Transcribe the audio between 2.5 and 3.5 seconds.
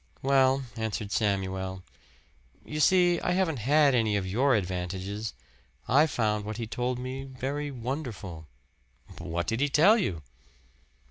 "you see, I